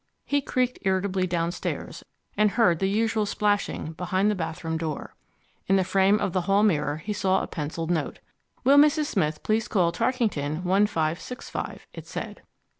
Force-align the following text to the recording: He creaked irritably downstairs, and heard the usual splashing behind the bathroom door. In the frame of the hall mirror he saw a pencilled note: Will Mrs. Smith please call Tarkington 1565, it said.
He 0.25 0.41
creaked 0.41 0.79
irritably 0.81 1.27
downstairs, 1.27 2.03
and 2.35 2.49
heard 2.49 2.79
the 2.79 2.89
usual 2.89 3.27
splashing 3.27 3.91
behind 3.93 4.31
the 4.31 4.33
bathroom 4.35 4.75
door. 4.75 5.13
In 5.67 5.75
the 5.75 5.83
frame 5.83 6.19
of 6.19 6.33
the 6.33 6.41
hall 6.41 6.63
mirror 6.63 6.97
he 6.97 7.13
saw 7.13 7.43
a 7.43 7.47
pencilled 7.47 7.91
note: 7.91 8.17
Will 8.63 8.79
Mrs. 8.79 9.05
Smith 9.05 9.43
please 9.43 9.67
call 9.67 9.91
Tarkington 9.91 10.63
1565, 10.63 11.85
it 11.93 12.07
said. 12.07 12.41